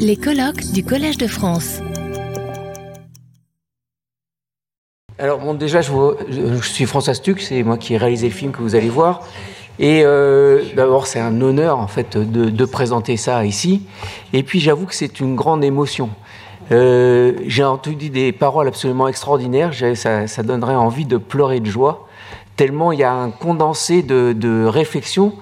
[0.00, 1.80] Les colloques du Collège de France.
[5.18, 8.74] Alors déjà, je, suis François Stuck, c'est moi qui ai réalisé le film que vous
[8.74, 9.22] allez voir.
[9.78, 13.82] Et euh, d'abord, c'est un honneur en fait de, présenter ça ici.
[14.32, 16.10] Et puis, j'avoue que c'est une grande émotion.
[16.72, 19.72] Euh, j'ai entendu des paroles absolument extraordinaires.
[19.94, 22.08] Ça, donnerait envie de pleurer de joie,
[22.56, 25.34] tellement il y a un condensé de, de réflexion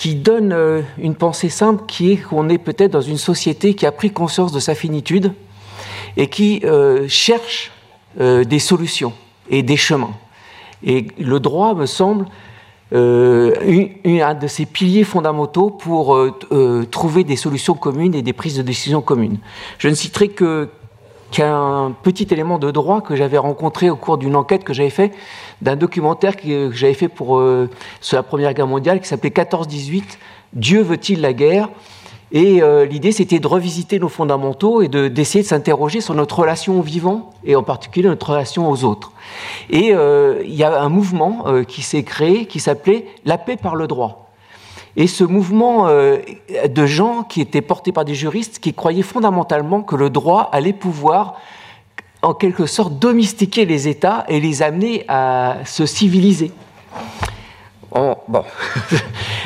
[0.00, 3.84] qui donne euh, une pensée simple, qui est qu'on est peut-être dans une société qui
[3.84, 5.34] a pris conscience de sa finitude
[6.16, 7.70] et qui euh, cherche
[8.18, 9.12] euh, des solutions
[9.50, 10.14] et des chemins.
[10.82, 12.24] Et le droit, me semble,
[12.94, 13.52] euh,
[14.06, 16.18] un de ces piliers fondamentaux pour
[16.90, 19.36] trouver des solutions communes et des prises de décision communes.
[19.76, 20.70] Je ne citerai que
[21.30, 25.12] qu'un petit élément de droit que j'avais rencontré au cours d'une enquête que j'avais fait
[25.62, 27.68] d'un documentaire que j'avais fait pour euh,
[28.00, 30.02] sur la Première Guerre mondiale qui s'appelait 14-18
[30.52, 31.68] Dieu veut-il la guerre?
[32.32, 36.78] Et euh, l'idée, c'était de revisiter nos fondamentaux et d'essayer de, s'interroger sur notre relation
[36.78, 39.12] au vivant et en particulier notre relation aux autres.
[39.68, 43.56] Et euh, il y a un mouvement euh, qui s'est créé qui s'appelait La paix
[43.56, 44.29] par le droit.
[44.96, 46.18] Et ce mouvement euh,
[46.68, 50.72] de gens qui étaient portés par des juristes qui croyaient fondamentalement que le droit allait
[50.72, 51.36] pouvoir
[52.22, 56.52] en quelque sorte domestiquer les États et les amener à se civiliser.
[57.92, 58.16] Bon,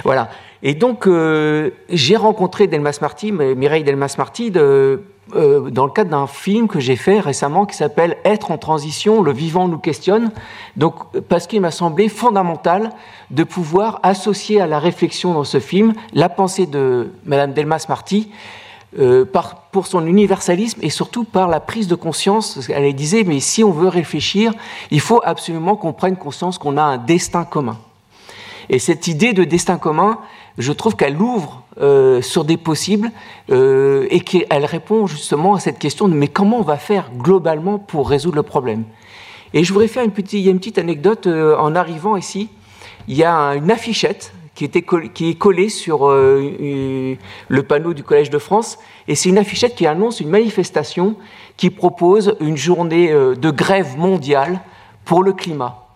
[0.04, 0.30] voilà.
[0.62, 5.02] Et donc, euh, j'ai rencontré Delmas Marty, Mireille Delmas Marty, de,
[5.34, 9.22] euh, dans le cadre d'un film que j'ai fait récemment qui s'appelle Être en transition,
[9.22, 10.30] le vivant nous questionne.
[10.76, 10.94] Donc,
[11.28, 12.90] parce qu'il m'a semblé fondamental
[13.30, 18.30] de pouvoir associer à la réflexion dans ce film la pensée de Madame Delmas Marty.
[18.96, 19.24] Euh,
[19.72, 22.70] pour son universalisme et surtout par la prise de conscience.
[22.72, 24.52] Elle disait, mais si on veut réfléchir,
[24.92, 27.76] il faut absolument qu'on prenne conscience qu'on a un destin commun.
[28.68, 30.20] Et cette idée de destin commun,
[30.58, 33.10] je trouve qu'elle ouvre euh, sur des possibles
[33.50, 37.80] euh, et qu'elle répond justement à cette question de mais comment on va faire globalement
[37.80, 38.84] pour résoudre le problème?
[39.54, 42.48] Et je voudrais faire une petite, anecdote euh, en arrivant ici.
[43.08, 47.16] Il y a une affichette qui, était qui est collée sur le
[47.66, 48.78] panneau du Collège de France
[49.08, 51.16] et c'est une affichette qui annonce une manifestation
[51.56, 54.60] qui propose une journée de grève mondiale
[55.04, 55.88] pour le climat.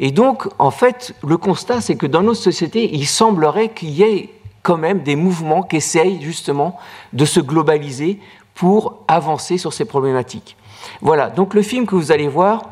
[0.00, 4.02] Et donc, en fait, le constat, c'est que dans nos sociétés, il semblerait qu'il y
[4.02, 4.30] ait
[4.62, 6.78] quand même des mouvements qui essayent justement
[7.12, 8.18] de se globaliser
[8.54, 10.56] pour avancer sur ces problématiques.
[11.00, 12.70] Voilà, donc le film que vous allez voir,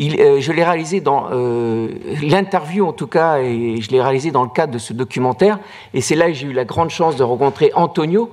[0.00, 1.88] euh, je l'ai réalisé dans euh,
[2.22, 5.58] l'interview en tout cas, et je l'ai réalisé dans le cadre de ce documentaire,
[5.92, 8.30] et c'est là que j'ai eu la grande chance de rencontrer Antonio,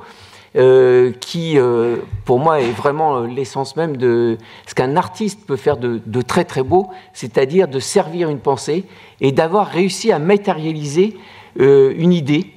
[0.57, 1.57] euh, qui,
[2.25, 4.37] pour moi, est vraiment l'essence même de
[4.67, 8.83] ce qu'un artiste peut faire de, très très beau, c'est-à-dire de servir une pensée
[9.21, 11.15] et d'avoir réussi à matérialiser
[11.57, 12.47] une idée.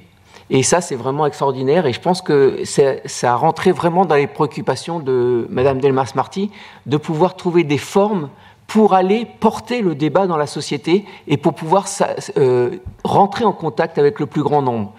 [0.49, 1.85] Et ça, c'est vraiment extraordinaire.
[1.85, 6.51] Et je pense que ça a rentré vraiment dans les préoccupations de Madame Delmas Marty
[6.85, 8.29] de pouvoir trouver des formes
[8.67, 11.85] pour aller porter le débat dans la société et pour pouvoir
[12.37, 14.93] euh, rentrer en contact avec le plus grand nombre.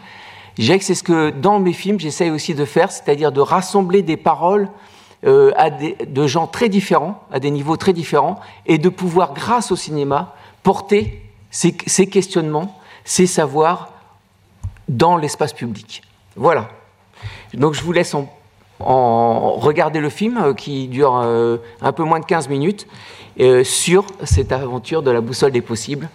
[0.58, 4.02] Je que c'est ce que dans mes films j'essaye aussi de faire, c'est-à-dire de rassembler
[4.02, 4.68] des paroles
[5.26, 5.52] euh,
[6.06, 10.34] de gens très différents, à des niveaux très différents, et de pouvoir, grâce au cinéma,
[10.62, 11.72] porter ces
[12.06, 13.90] questionnements, ces savoirs
[14.88, 16.02] dans l'espace public.
[16.36, 16.68] Voilà.
[17.54, 18.28] Donc je vous laisse en,
[18.78, 22.86] regarder le film euh, qui dure euh, un peu moins de 15 minutes
[23.40, 26.08] euh, sur cette aventure de la boussole des possibles.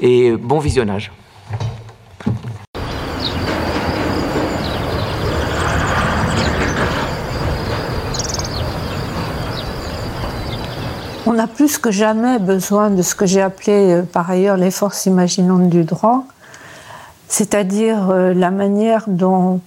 [0.00, 1.12] Et bon visionnage.
[11.26, 15.06] On a plus que jamais besoin de ce que j'ai appelé par ailleurs les forces
[15.06, 16.24] imaginantes du droit,
[17.28, 19.60] c'est-à-dire la manière dont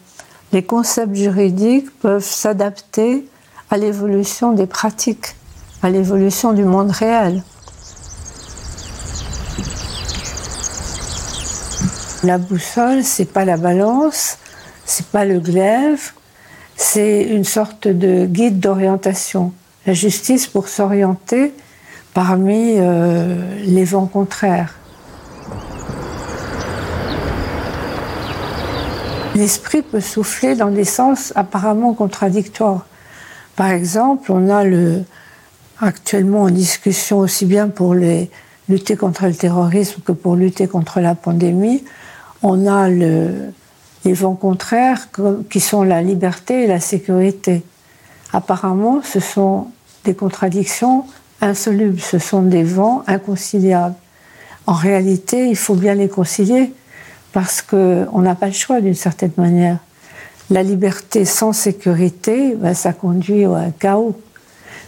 [0.54, 3.28] les concepts juridiques peuvent s'adapter
[3.70, 5.36] à l'évolution des pratiques,
[5.84, 7.44] à l'évolution du monde réel.
[12.24, 14.38] La boussole, c'est pas la balance,
[14.86, 16.14] c'est pas le glaive,
[16.76, 19.54] c'est une sorte de guide d'orientation.
[19.86, 21.54] La justice pour s'orienter
[22.14, 24.76] parmi euh, les vents contraires.
[29.38, 32.88] L'esprit peut souffler dans des sens apparemment contradictoires.
[33.56, 35.04] Par exemple, on a le,
[35.80, 41.14] actuellement en discussion aussi bien pour lutter contre le terrorisme que pour lutter contre la
[41.14, 41.84] pandémie,
[42.42, 43.54] on a le,
[44.06, 45.08] les vents contraires
[45.52, 47.62] qui sont la liberté et la sécurité.
[48.34, 49.68] Apparemment, ce sont
[50.04, 51.06] des contradictions
[51.42, 53.94] insolubles, ce sont des vents inconciliables.
[54.66, 56.74] En réalité, il faut bien les concilier
[57.34, 59.78] parce qu'on n'a pas le choix d'une certaine manière.
[60.50, 64.16] La liberté sans sécurité, ben, ça conduit un chaos.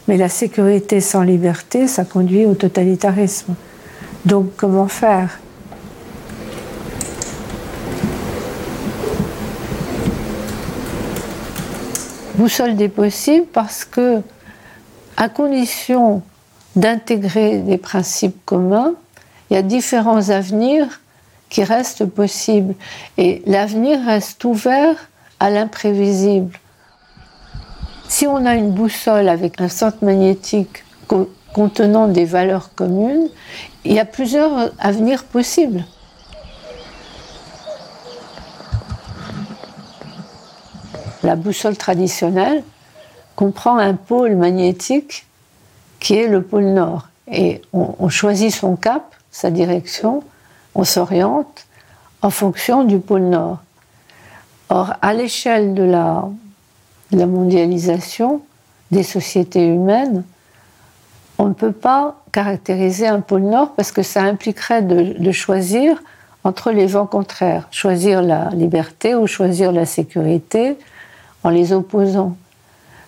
[0.08, 3.56] Mais la sécurité sans liberté, ça conduit au totalitarisme.
[4.26, 5.40] Donc comment faire?
[12.36, 14.22] Boussole des possibles parce que,
[15.18, 16.22] à condition
[16.76, 18.94] d'intégrer des principes communs,
[19.50, 21.02] il y a différents avenirs
[21.50, 22.76] qui restent possibles.
[23.18, 24.96] Et l'avenir reste ouvert
[25.40, 26.58] à l'imprévisible.
[28.08, 30.84] Si on a une boussole avec un centre magnétique
[31.54, 33.30] contenant des valeurs communes,
[33.86, 35.86] il y a plusieurs avenirs possibles.
[41.24, 42.64] La boussole traditionnelle
[43.36, 45.26] comprend un pôle magnétique
[46.00, 47.08] qui est le pôle nord.
[47.32, 50.24] Et on, choisit son cap, sa direction,
[50.80, 51.68] on s'oriente
[52.22, 53.58] en fonction du pôle nord.
[54.70, 56.24] Or, à l'échelle de la,
[57.12, 58.42] mondialisation
[58.90, 60.24] des sociétés humaines,
[61.38, 66.02] on ne peut pas caractériser un pôle nord parce que ça impliquerait de choisir
[66.46, 70.78] entre les vents contraires, choisir la liberté ou choisir la sécurité,
[71.44, 72.38] en les opposant.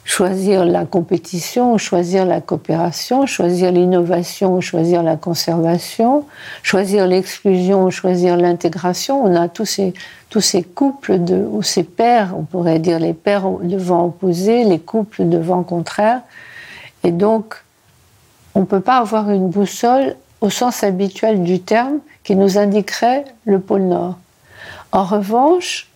[0.03, 6.25] Choisir la compétition choisir la coopération, choisir l'innovation choisir la conservation,
[6.63, 9.23] choisir l'exclusion choisir l'intégration.
[9.23, 9.93] On a tous ces,
[10.29, 11.19] tous ces couples
[11.51, 15.63] ou ces paires, on pourrait dire les paires de vents opposés, les couples de vents
[15.63, 16.21] contraires.
[17.03, 17.55] Et donc,
[18.55, 23.25] on ne peut pas avoir une boussole au sens habituel du terme qui nous indiquerait
[23.45, 24.17] le pôle Nord.
[24.91, 25.87] En revanche,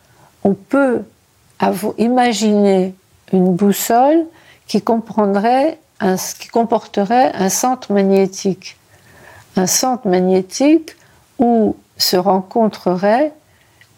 [0.43, 1.01] on peut
[1.97, 2.93] imaginer
[3.33, 4.25] une boussole
[4.67, 6.17] qui comporterait un
[7.49, 8.77] centre magnétique.
[9.55, 10.95] Un centre magnétique
[11.39, 13.31] où se rencontreraient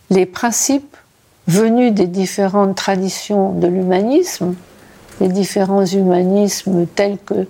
[0.10, 0.96] les principes
[1.48, 4.56] venus des différentes traditions de l'humanisme,
[5.22, 7.48] les différents humanismes tels que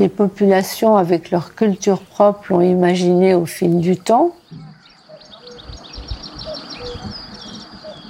[0.00, 4.34] les populations avec leur culture propre l'ont imaginé au fil du temps,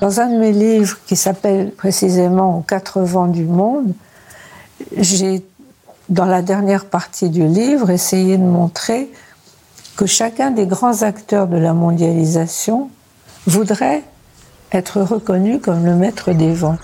[0.01, 3.93] Dans un de mes livres qui s'appelle précisément Aux quatre vents du monde,
[4.97, 5.45] j'ai,
[6.09, 9.11] dans la dernière partie du livre, essayé de montrer
[9.97, 12.91] que chacun des grands acteurs de la mondialisation
[13.47, 14.03] voudrait
[14.73, 16.79] être reconnu comme le maître des vents.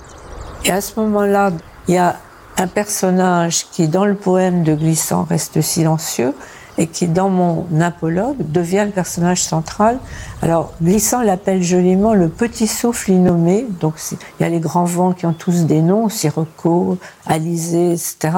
[0.65, 1.53] Et à ce moment-là,
[1.89, 2.17] il y a
[2.57, 6.35] un personnage qui, dans le poème de Glissant, reste silencieux,
[6.81, 9.99] et qui, dans mon apologue, devient le personnage central.
[10.41, 13.67] Alors, Glissant l'appelle joliment le petit souffle innommé.
[13.81, 16.97] Donc, il y a les grands vents qui ont tous des noms, Sirocco,
[17.27, 18.31] Alizé, etc.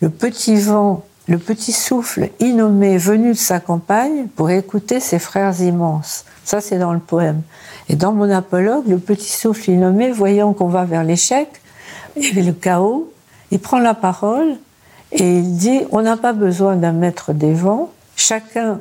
[0.00, 5.60] Le petit vent, le petit souffle innommé venu de sa campagne pour écouter ses frères
[5.60, 6.24] immenses.
[6.42, 7.42] Ça, c'est dans le poème.
[7.90, 11.48] Et dans mon apologue, le petit souffle innommé, voyant qu'on va vers l'échec
[12.16, 13.12] et le chaos,
[13.50, 14.56] il prend la parole
[15.14, 18.80] et il dit, on n'a pas besoin d'un maître des vents, chacun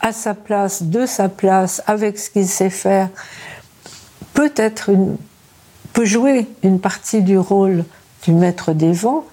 [0.00, 3.10] à sa place, de sa place, avec ce qu'il sait faire,
[4.32, 4.90] peut être
[5.92, 7.84] peut jouer une partie du rôle
[8.24, 9.24] du maître des vents,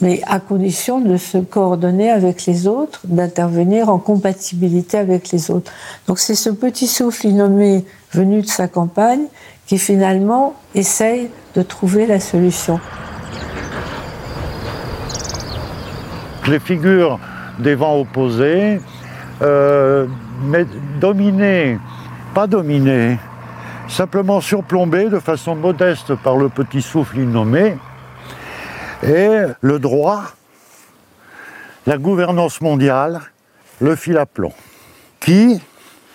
[0.00, 5.72] mais à condition de se coordonner avec les autres, d'intervenir en compatibilité avec les autres.
[6.06, 9.24] Donc c'est ce petit souffle innommé venu de sa campagne
[9.66, 12.78] qui finalement essaye de trouver la solution.
[16.48, 17.18] Les figures
[17.58, 18.80] des vents opposés,
[19.42, 20.06] euh,
[20.42, 20.66] mais
[21.00, 21.78] dominées,
[22.34, 23.18] pas dominées,
[23.88, 27.76] simplement surplombées de façon modeste par le petit souffle innommé,
[29.02, 30.24] et le droit,
[31.86, 33.20] la gouvernance mondiale,
[33.80, 34.52] le fil à plomb,
[35.20, 35.60] qui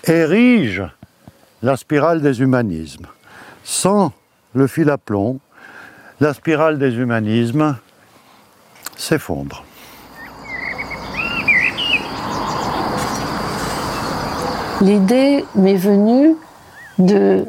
[0.04, 0.84] érige
[1.62, 3.06] la spirale des humanismes.
[3.64, 4.12] Sans
[4.54, 5.40] le fil à plomb,
[6.20, 7.78] la spirale des humanismes
[8.96, 9.64] s'effondre.
[14.82, 16.36] L'idée m'est venue
[16.98, 17.46] de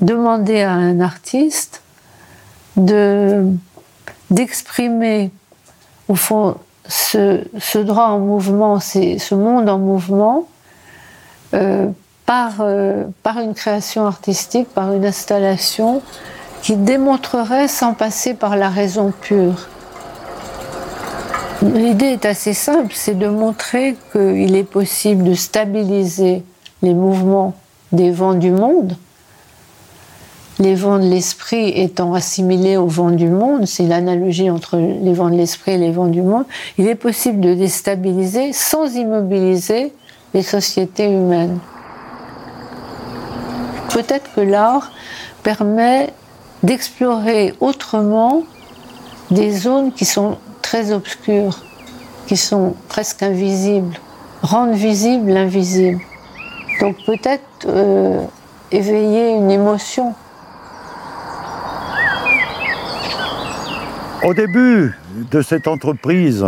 [0.00, 1.82] demander à un artiste
[4.30, 5.30] d'exprimer
[6.08, 6.56] au fond
[6.88, 10.46] ce, droit en mouvement, ce monde en mouvement
[11.54, 11.88] euh,
[12.28, 16.02] euh, par une création artistique, par une installation
[16.62, 19.68] qui démontrerait sans passer par la raison pure.
[21.62, 26.44] L'idée est assez simple, c'est de montrer qu'il est possible de stabiliser
[26.86, 27.54] les mouvements
[27.90, 28.96] des vents du monde,
[30.60, 35.28] les vents de l'esprit étant assimilés aux vents du monde, c'est l'analogie entre les vents
[35.28, 36.44] de l'esprit et les vents du monde,
[36.78, 39.92] il est possible de déstabiliser sans immobiliser
[40.32, 41.58] les sociétés humaines.
[43.92, 44.92] Peut-être que l'art
[45.42, 46.12] permet
[46.62, 48.42] d'explorer autrement
[49.32, 51.58] des zones qui sont très obscures,
[52.28, 53.98] qui sont presque invisibles,
[54.42, 56.00] rendre visible l'invisible.
[56.80, 58.22] Donc peut-être euh,
[58.70, 60.14] éveiller une émotion.
[64.22, 64.94] Au début
[65.30, 66.44] de cette entreprise,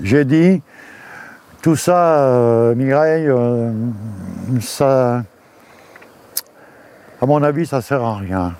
[0.00, 0.62] j'ai dit,
[1.62, 3.72] tout ça, euh, Mireille, euh,
[4.60, 5.24] ça,
[7.20, 8.54] à mon avis, ça sert à rien.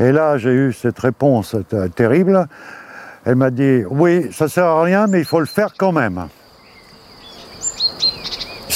[0.00, 1.54] Et là, j'ai eu cette réponse
[1.94, 2.48] terrible.
[3.24, 6.26] Elle m'a dit, oui, ça sert à rien, mais il faut le faire quand même.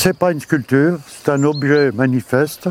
[0.07, 2.69] C'est pas une sculpture, c'est un objet manifeste.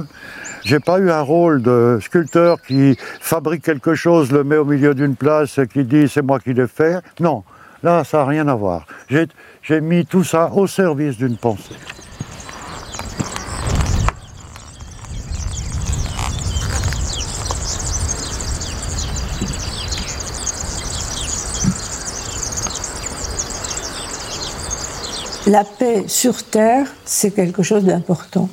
[0.63, 4.95] J'ai pas eu un rôle de sculpteur qui fabrique quelque chose, le met au milieu
[4.95, 7.01] d'une place et qui dit c'est moi qui l'ai fait.
[7.19, 7.43] Non,
[7.83, 8.87] là ça n'a rien à voir.
[9.09, 11.75] J'ai mis tout ça au service d'une pensée.
[25.47, 28.49] La paix sur Terre, c'est quelque chose d'important.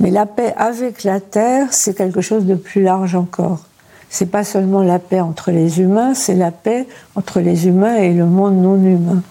[0.00, 3.60] Mais la paix avec la Terre, c'est quelque chose de plus large encore.
[4.08, 6.86] C'est pas seulement la paix entre les humains, c'est la paix
[7.16, 9.22] entre les humains et le monde non humain.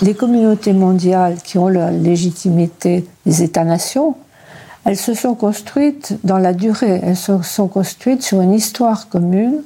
[0.00, 4.14] Les communautés mondiales qui ont la légitimité des États-nations,
[4.86, 9.62] elles se sont construites dans la durée, elles se sont construites sur une histoire commune,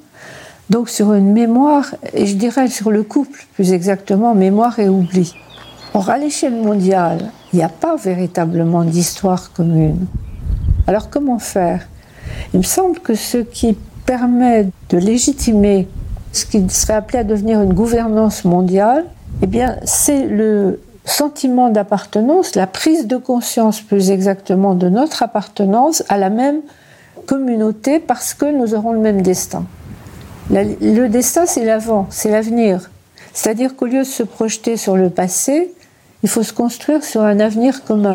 [0.73, 5.35] donc sur une mémoire, et je dirais sur le couple, plus exactement, mémoire et oubli.
[5.93, 10.07] Or, à l'échelle mondiale, il n'y a pas véritablement d'histoire commune.
[10.87, 11.87] Alors, comment faire?
[12.55, 13.77] Il me semble que ce qui
[14.07, 15.89] permet de légitimer
[16.33, 19.05] ce qui serait appelé à devenir une gouvernance mondiale,
[19.43, 26.03] eh bien, c'est le sentiment d'appartenance, la prise de conscience plus exactement de notre appartenance
[26.09, 26.63] à la même
[27.27, 29.67] communauté parce que nous aurons le même destin.
[30.51, 32.91] Le destin, c'est l'avant, c'est l'avenir.
[33.33, 35.73] C'est-à-dire qu'au lieu de se projeter sur le passé,
[36.23, 38.15] il faut se construire sur un avenir commun.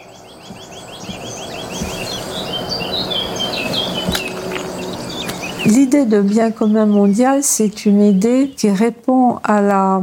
[5.65, 10.01] L'idée de bien commun mondial, c'est une idée qui répond à la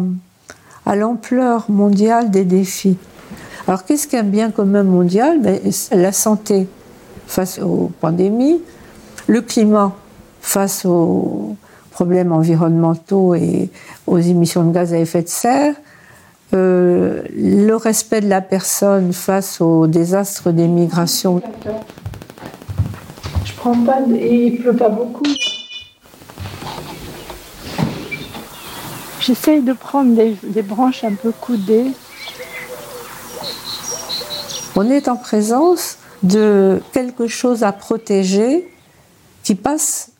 [0.86, 2.98] à l'ampleur mondiale des défis.
[3.66, 5.40] Alors qu'est-ce qu'un bien commun mondial?
[5.40, 5.58] Ben,
[5.92, 6.68] La santé
[7.26, 8.60] face aux pandémies,
[9.26, 9.92] le climat
[10.42, 11.56] face aux
[11.94, 13.70] problèmes environnementaux et
[14.08, 15.76] aux émissions de gaz à effet de serre,
[16.52, 21.40] euh, le respect de la personne face aux désastres des migrations.
[23.44, 25.24] Je prends pas et il pleut pas beaucoup.
[29.20, 31.92] J'essaye de prendre des, des branches un peu coudées.
[34.74, 38.68] On est en présence de quelque chose à protéger
[39.44, 40.10] qui passe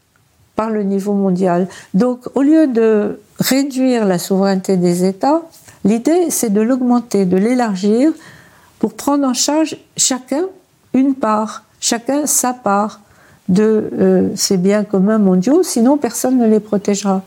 [0.57, 1.69] par le niveau mondial.
[1.95, 5.43] Donc, au lieu de réduire la souveraineté des États,
[5.85, 8.13] l'idée, c'est de l'augmenter, de l'élargir
[8.79, 10.45] pour prendre en charge chacun
[10.93, 13.01] une part, chacun sa part
[13.49, 17.23] de euh, ces biens communs mondiaux, sinon personne ne les protégera.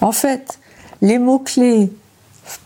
[0.00, 0.58] En fait,
[1.02, 1.90] les mots-clés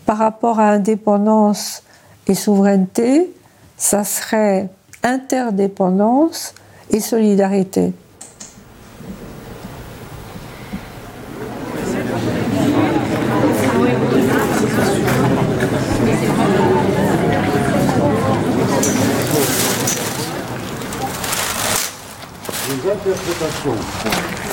[0.05, 1.83] par rapport à indépendance
[2.27, 3.31] et souveraineté,
[3.77, 4.69] ça serait
[5.03, 6.53] interdépendance
[6.91, 7.93] et solidarité.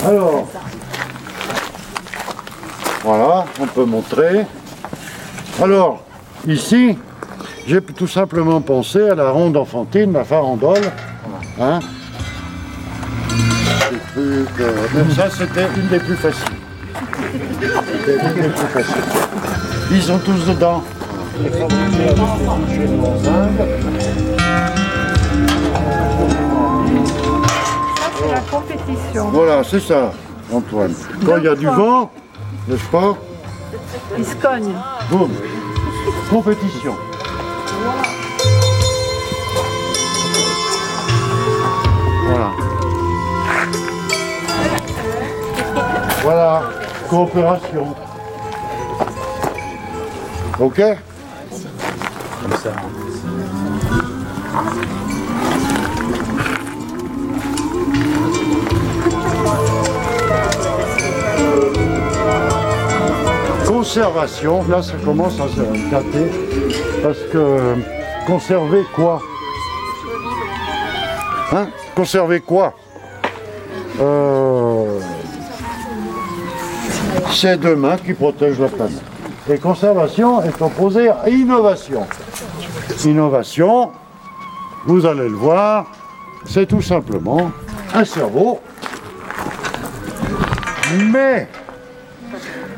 [0.05, 0.49] Alors,
[3.03, 4.47] voilà, on peut montrer.
[5.63, 6.05] Alors,
[6.47, 6.97] ici,
[7.67, 10.83] j'ai tout simplement pensé à la ronde enfantine, la farandole.
[11.61, 11.81] Hein
[14.17, 14.45] euh,
[15.17, 16.45] ça, c'était une des plus faciles.
[17.93, 19.03] C'était une des plus faciles.
[19.91, 20.83] Ils sont tous dedans.
[28.51, 29.29] Compétition.
[29.31, 30.13] Voilà, c'est ça,
[30.53, 30.95] Antoine.
[31.25, 32.11] Quand il y a du vent,
[32.67, 33.17] n'est-ce pas
[34.17, 34.75] Il se cogne.
[35.11, 35.31] Boum.
[36.31, 36.95] Compétition.
[42.27, 42.51] Voilà.
[46.23, 46.63] Voilà,
[47.09, 47.95] coopération.
[50.61, 50.83] Ok?
[52.43, 52.73] Comme ça.
[63.79, 66.33] Conservation, là ça commence à se gâter,
[67.01, 67.77] parce que
[68.27, 69.23] conserver quoi?
[71.53, 71.69] Hein?
[71.95, 72.75] Conserver quoi?
[74.01, 74.99] Euh,
[77.31, 79.01] C'est deux mains qui protègent la planète.
[79.49, 82.05] Et conservation est opposée à innovation.
[83.05, 83.93] Innovation,
[84.87, 85.87] vous allez le voir,
[86.47, 87.53] c'est tout simplement
[87.95, 88.59] un cerveau,
[91.13, 91.47] mais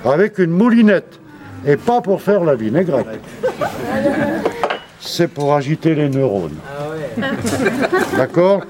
[0.04, 1.18] avec une moulinette,
[1.66, 3.20] et pas pour faire la vinaigrette.
[5.00, 6.58] C'est pour agiter les neurones.
[8.16, 8.62] D'accord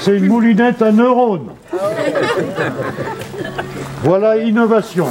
[0.00, 1.50] C'est une moulinette à neurones.
[4.02, 5.08] Voilà innovation.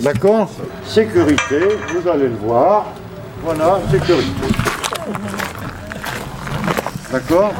[0.00, 0.50] D'accord
[0.84, 1.60] Sécurité,
[1.92, 2.86] vous allez le voir.
[3.42, 4.54] Voilà, sécurité.
[7.12, 7.52] D'accord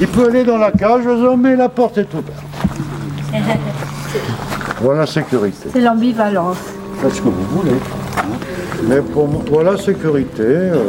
[0.00, 1.02] Il peut aller dans la cage,
[1.38, 2.47] mais la porte est ouverte.
[4.80, 5.68] Voilà sécurité.
[5.72, 6.56] C'est l'ambivalence.
[7.00, 7.76] Faites ce que vous voulez.
[8.84, 10.42] Mais pour moi, voilà sécurité.
[10.44, 10.84] euh.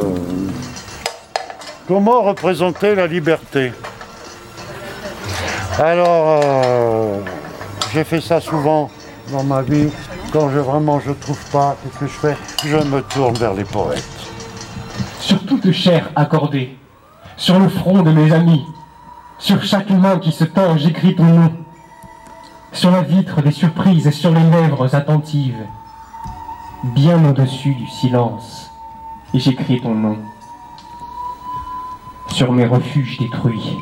[1.87, 3.73] Comment représenter la liberté?
[5.79, 7.19] Alors, euh,
[7.93, 8.91] j'ai fait ça souvent
[9.31, 9.89] dans ma vie.
[10.31, 12.37] Quand je vraiment je trouve pas, qu'est-ce que je fais?
[12.65, 14.03] Je me tourne vers les poètes.
[15.19, 16.77] sur toute chair accordée,
[17.37, 18.63] sur le front de mes amis,
[19.39, 21.51] sur chaque main qui se tend, j'écris ton nom,
[22.71, 25.65] sur la vitre des surprises et sur les lèvres attentives,
[26.83, 28.71] bien au-dessus du silence,
[29.33, 30.17] et j'écris ton nom,
[32.29, 33.77] sur mes refuges détruits,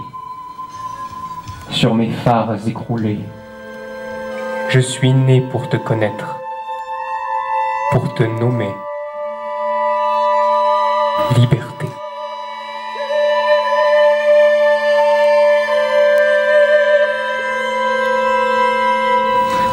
[1.69, 3.19] sur mes phares écroulés.
[4.69, 6.37] Je suis né pour te connaître,
[7.91, 8.73] pour te nommer.
[11.37, 11.66] Liberté.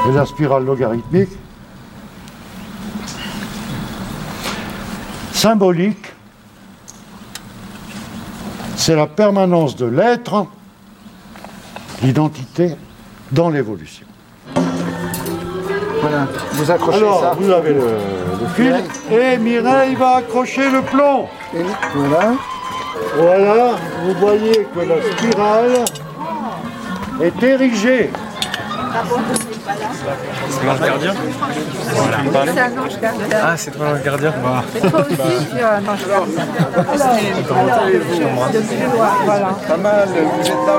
[0.06, 1.30] Et la spirale logarithmique,
[5.32, 6.12] symbolique,
[8.76, 10.46] c'est la permanence de l'être,
[12.02, 12.76] l'identité,
[13.32, 14.06] dans l'évolution.
[14.54, 17.34] Voilà, vous accrochez Alors, ça.
[17.38, 21.26] vous avez le, le fil, et Mireille va accrocher le plomb.
[21.94, 22.34] Voilà.
[23.16, 23.70] Voilà,
[24.04, 25.84] vous voyez que la spirale
[27.22, 28.10] est érigée.
[30.50, 30.66] C'est
[32.60, 33.38] un ange gardien.
[33.42, 34.32] Ah, c'est toi le gardien
[34.76, 35.16] Et toi aussi,
[35.50, 36.46] tu as un ange gardien.
[36.92, 37.16] Alors,
[37.50, 37.82] alors,
[38.52, 39.48] depuis loin, voilà.
[39.66, 40.78] Pas mal, vous êtes là.